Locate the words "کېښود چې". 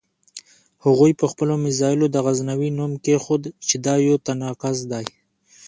3.05-3.75